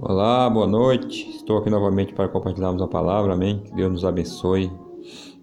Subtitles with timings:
[0.00, 1.28] Olá, boa noite.
[1.28, 3.58] Estou aqui novamente para compartilharmos a palavra, amém.
[3.64, 4.70] Que Deus nos abençoe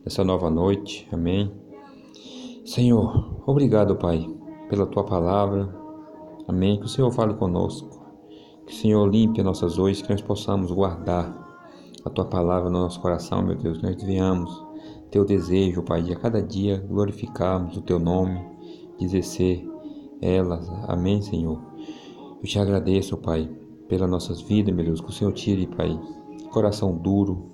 [0.02, 1.52] nessa nova noite, amém.
[2.64, 4.26] Senhor, obrigado, Pai,
[4.70, 5.68] pela tua palavra,
[6.48, 6.80] amém.
[6.80, 8.02] Que o Senhor fale conosco,
[8.66, 11.36] que o Senhor limpe as nossas hoje, que nós possamos guardar
[12.06, 14.66] a tua palavra no nosso coração, meu Deus, que nós venhamos
[15.12, 18.40] teu desejo, Pai, de a cada dia glorificarmos o teu nome,
[19.02, 19.70] exercer
[20.22, 21.62] elas, amém, Senhor.
[22.42, 26.00] Eu te agradeço, Pai pelas nossas vidas, meu Deus, que o Senhor tire, Pai,
[26.52, 27.52] coração duro,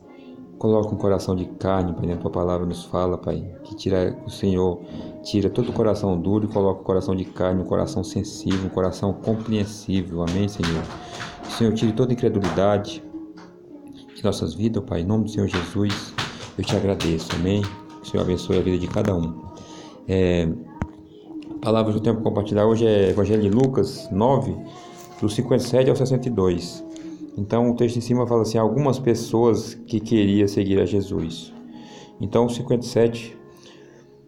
[0.57, 4.29] coloque um coração de carne, Pai, a tua palavra nos fala, Pai, que tira, o
[4.29, 4.79] Senhor
[5.23, 8.69] tira todo o coração duro e coloca o coração de carne, um coração sensível, um
[8.69, 10.83] coração compreensível, amém, Senhor.
[11.43, 13.03] Que o Senhor tire toda incredulidade
[14.15, 16.13] de nossas vidas, Pai, em nome do Senhor Jesus,
[16.57, 17.61] eu te agradeço, amém.
[17.61, 19.41] Que o Senhor abençoe a vida de cada um.
[20.07, 20.47] É,
[21.55, 24.55] a palavra que eu tenho para compartilhar hoje é Evangelho de Lucas 9,
[25.21, 26.83] do 57 ao 62.
[27.37, 31.53] Então o texto em cima fala assim: algumas pessoas que queriam seguir a Jesus.
[32.19, 33.37] Então o 57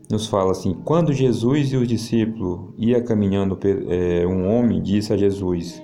[0.09, 3.57] nos fala assim: quando Jesus e os discípulos ia caminhando,
[3.89, 5.81] é, um homem disse a Jesus: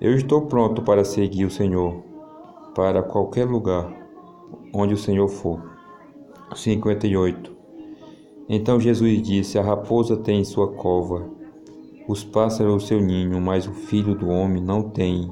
[0.00, 2.02] Eu estou pronto para seguir o Senhor
[2.74, 3.94] para qualquer lugar
[4.74, 5.72] onde o Senhor for.
[6.54, 7.50] 58
[8.48, 11.43] Então Jesus disse: A raposa tem sua cova
[12.06, 15.30] os pássaros o seu ninho, mas o filho do homem não tem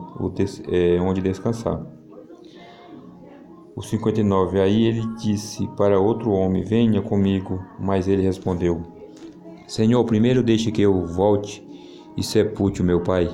[0.69, 1.85] é, onde descansar.
[3.75, 4.61] O 59.
[4.61, 7.63] Aí ele disse para outro homem: Venha comigo.
[7.79, 8.83] Mas ele respondeu:
[9.67, 11.67] Senhor, primeiro deixe que eu volte
[12.17, 13.31] e sepulte o meu pai.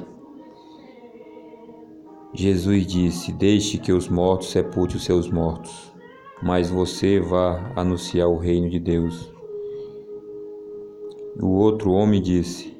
[2.33, 5.93] Jesus disse: Deixe que os mortos sepulte os seus mortos,
[6.43, 9.33] mas você vá anunciar o reino de Deus.
[11.41, 12.78] O outro homem disse: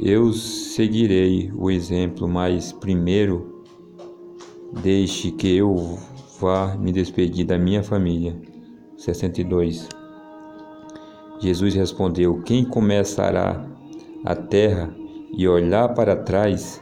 [0.00, 3.62] eu seguirei o exemplo, mas primeiro
[4.82, 5.98] deixe que eu
[6.40, 8.36] vá me despedir da minha família.
[8.96, 9.88] 62.
[11.40, 13.64] Jesus respondeu: Quem começará
[14.24, 14.94] a terra
[15.36, 16.80] e olhar para trás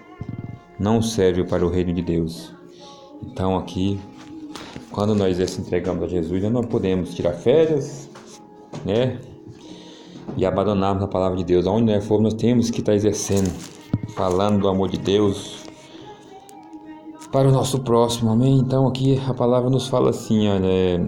[0.78, 2.54] não serve para o reino de Deus.
[3.22, 4.00] Então aqui,
[4.90, 8.08] quando nós se entregamos a Jesus, nós não podemos tirar férias,
[8.84, 9.18] né?
[10.36, 11.66] E abandonarmos a palavra de Deus.
[11.66, 13.50] Aonde nós formos, nós temos que estar exercendo,
[14.14, 15.62] falando do amor de Deus
[17.32, 18.58] para o nosso próximo, amém?
[18.58, 21.00] Então aqui a palavra nos fala assim, olha, é...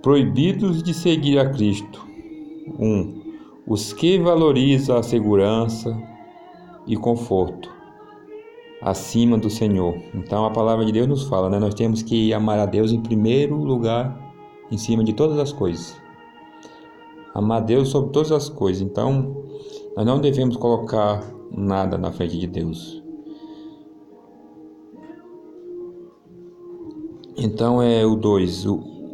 [0.00, 2.06] proibidos de seguir a Cristo.
[2.78, 3.20] Um,
[3.66, 5.96] os que valorizam a segurança
[6.86, 7.68] e conforto
[8.80, 9.96] acima do Senhor.
[10.14, 11.58] Então a palavra de Deus nos fala, né?
[11.58, 14.29] Nós temos que amar a Deus em primeiro lugar
[14.70, 15.96] em cima de todas as coisas.
[17.34, 18.82] Amar Deus sobre todas as coisas.
[18.82, 19.44] Então,
[19.96, 23.02] nós não devemos colocar nada na frente de Deus.
[27.36, 28.66] Então é o 2.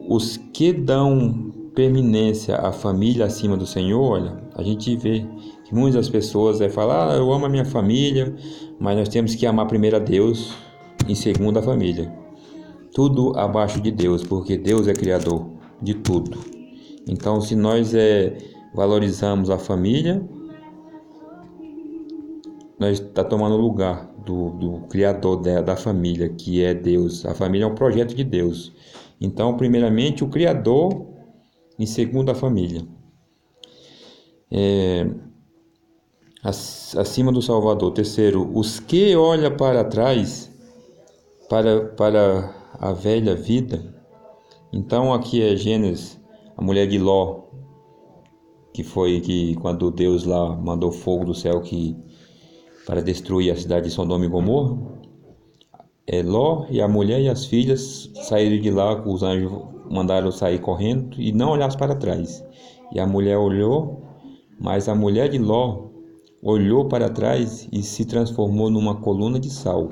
[0.08, 5.26] Os que dão permanência à família acima do Senhor, olha, a gente vê
[5.64, 8.34] que muitas pessoas é falar, ah, eu amo a minha família,
[8.80, 10.54] mas nós temos que amar primeiro a Deus,
[11.06, 12.25] em segundo a família
[12.96, 15.50] tudo abaixo de Deus, porque Deus é criador
[15.82, 16.40] de tudo.
[17.06, 18.38] Então, se nós é,
[18.74, 20.26] valorizamos a família,
[22.78, 27.26] nós está tomando lugar do, do criador da, da família, que é Deus.
[27.26, 28.72] A família é um projeto de Deus.
[29.20, 31.06] Então, primeiramente, o criador,
[31.78, 32.80] em segundo, a família.
[34.50, 35.06] É,
[36.42, 37.92] acima do Salvador.
[37.92, 40.50] Terceiro, os que olham para trás,
[41.50, 43.94] para, para a velha vida.
[44.72, 46.20] Então aqui é Gênesis,
[46.56, 47.42] a mulher de Ló,
[48.72, 51.97] que foi que quando Deus lá mandou fogo do céu que
[52.86, 54.76] para destruir a cidade de Sodoma e Gomorra,
[56.06, 59.50] é Ló e a mulher e as filhas saíram de lá, os anjos
[59.91, 62.44] mandaram sair correndo e não olhasse para trás.
[62.92, 64.03] E a mulher olhou,
[64.60, 65.86] mas a mulher de Ló
[66.42, 69.89] olhou para trás e se transformou numa coluna de sal.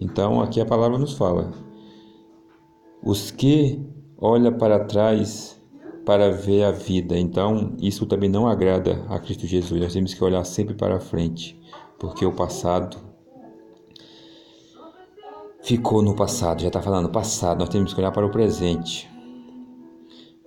[0.00, 1.50] Então aqui a palavra nos fala:
[3.02, 3.80] os que
[4.16, 5.58] olham para trás
[6.04, 7.18] para ver a vida.
[7.18, 9.78] Então, isso também não agrada a Cristo Jesus.
[9.80, 11.60] Nós temos que olhar sempre para frente,
[11.98, 12.96] porque o passado
[15.62, 16.62] ficou no passado.
[16.62, 17.58] Já está falando passado.
[17.58, 19.06] Nós temos que olhar para o presente.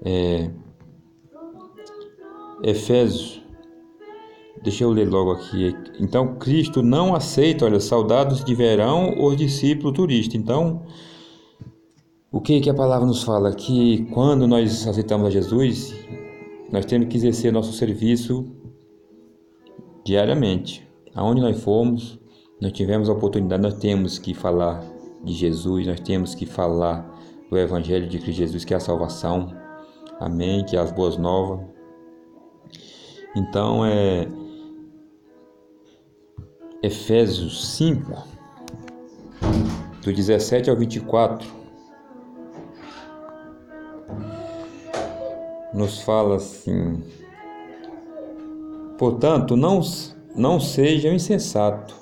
[0.03, 0.49] É...
[2.63, 3.41] Efésios.
[4.63, 5.75] Deixa eu ler logo aqui.
[5.99, 10.35] Então, Cristo não aceita, olha, soldados de verão ou discípulo turista.
[10.35, 10.83] Então,
[12.31, 13.53] o que, que a palavra nos fala?
[13.53, 15.93] Que quando nós aceitamos a Jesus,
[16.71, 18.47] nós temos que exercer nosso serviço
[20.05, 20.87] diariamente.
[21.13, 22.17] Aonde nós formos,
[22.61, 24.81] nós tivemos a oportunidade, nós temos que falar
[25.21, 27.05] de Jesus, nós temos que falar
[27.49, 29.53] do Evangelho de Cristo Jesus, que é a salvação.
[30.17, 31.59] Amém, que é as boas novas.
[33.35, 34.25] Então é
[36.81, 38.23] Efésios 5,
[40.01, 41.60] do 17 ao 24,
[45.81, 47.03] nos fala assim:
[48.97, 49.81] Portanto, não,
[50.35, 51.95] não seja insensato,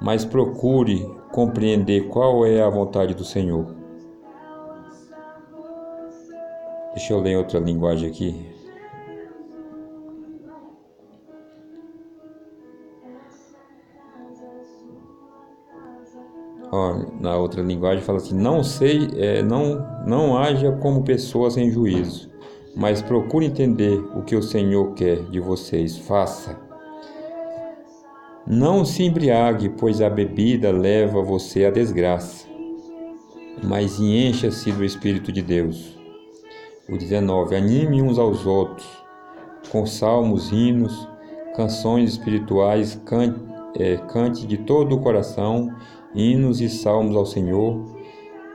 [0.00, 3.74] mas procure compreender qual é a vontade do Senhor.
[6.92, 8.54] Deixa eu ler outra linguagem aqui.
[17.20, 22.30] Na outra linguagem fala assim: não sei, é, não, não haja como pessoas em juízo,
[22.76, 25.96] mas procure entender o que o Senhor quer de vocês.
[25.96, 26.58] Faça.
[28.46, 32.46] Não se embriague, pois a bebida leva você à desgraça,
[33.62, 35.98] mas encha-se do Espírito de Deus.
[36.88, 38.86] O 19: Anime uns aos outros,
[39.70, 41.08] com salmos, hinos,
[41.56, 43.40] canções espirituais, cante,
[43.76, 45.74] é, cante de todo o coração
[46.14, 47.84] hinos e salmos ao Senhor,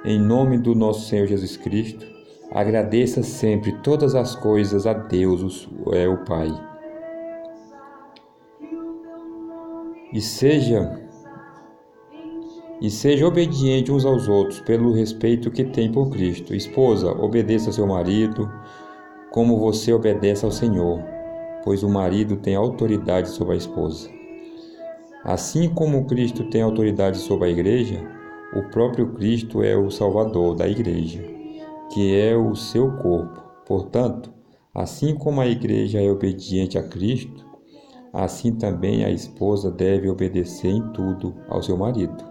[0.05, 2.18] em nome do nosso Senhor Jesus Cristo.
[2.51, 6.49] Agradeça sempre todas as coisas a Deus, é o Pai.
[10.11, 11.07] E seja
[12.81, 16.55] e seja obediente uns aos outros pelo respeito que tem por Cristo.
[16.55, 18.49] Esposa, obedeça ao seu marido,
[19.31, 21.03] como você obedece ao Senhor,
[21.63, 24.09] pois o marido tem autoridade sobre a esposa.
[25.23, 28.01] Assim como Cristo tem autoridade sobre a igreja,
[28.55, 31.21] o próprio Cristo é o Salvador da igreja,
[31.93, 33.41] que é o seu corpo.
[33.65, 34.31] Portanto,
[34.73, 37.45] assim como a igreja é obediente a Cristo,
[38.13, 42.23] assim também a esposa deve obedecer em tudo ao seu marido.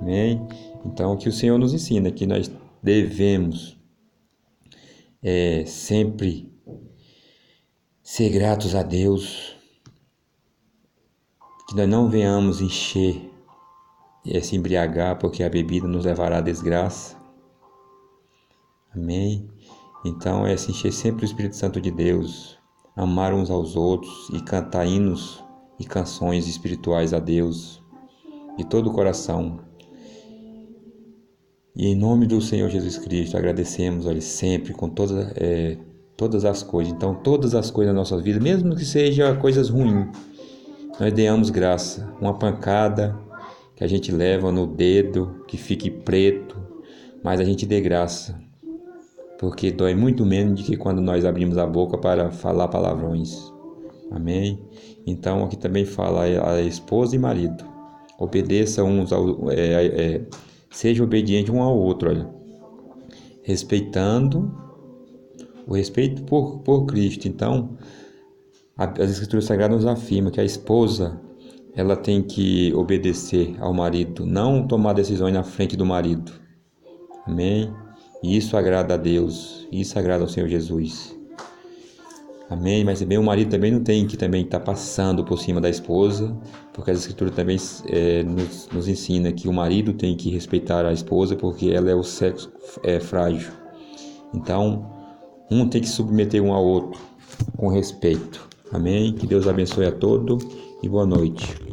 [0.00, 0.46] Amém?
[0.84, 2.50] Então, o que o Senhor nos ensina é que nós
[2.82, 3.78] devemos
[5.22, 6.52] é, sempre
[8.02, 9.56] ser gratos a Deus
[11.66, 13.30] que nós não venhamos encher
[14.24, 17.16] e se embriagar, porque a bebida nos levará à desgraça.
[18.94, 19.48] Amém?
[20.04, 22.58] Então é se encher sempre o Espírito Santo de Deus,
[22.94, 25.42] amar uns aos outros e cantar hinos
[25.80, 27.82] e canções espirituais a Deus
[28.56, 29.60] de todo o coração.
[31.74, 35.76] E em nome do Senhor Jesus Cristo, agradecemos olha, sempre com todas, é,
[36.16, 36.92] todas as coisas.
[36.92, 40.06] Então, todas as coisas da nossa vida, mesmo que sejam coisas ruins,
[41.00, 42.14] nós demos graça.
[42.20, 43.18] Uma pancada
[43.74, 46.56] que a gente leva no dedo, que fique preto,
[47.24, 48.40] mas a gente dê graça.
[49.44, 53.52] Porque dói muito menos do que quando nós abrimos a boca para falar palavrões.
[54.10, 54.58] Amém?
[55.06, 57.62] Então aqui também fala a esposa e marido.
[58.18, 59.50] Obedeça uns ao.
[59.50, 60.26] É, é,
[60.70, 62.26] seja obediente um ao outro, olha.
[63.42, 64.50] Respeitando
[65.66, 67.28] o respeito por, por Cristo.
[67.28, 67.76] Então,
[68.78, 71.20] as Escrituras Sagradas nos afirmam que a esposa
[71.76, 76.32] ela tem que obedecer ao marido, não tomar decisões na frente do marido.
[77.26, 77.83] Amém?
[78.24, 81.14] E isso agrada a Deus, isso agrada ao Senhor Jesus.
[82.48, 82.82] Amém?
[82.82, 85.68] Mas também o marido também não tem que também estar tá passando por cima da
[85.68, 86.34] esposa,
[86.72, 90.92] porque as escrituras também é, nos, nos ensina que o marido tem que respeitar a
[90.94, 92.50] esposa, porque ela é o sexo
[92.82, 93.52] é, frágil.
[94.32, 94.90] Então,
[95.50, 96.98] um tem que submeter um ao outro
[97.58, 98.48] com respeito.
[98.72, 99.12] Amém.
[99.12, 100.42] Que Deus abençoe a todos
[100.82, 101.63] e boa noite.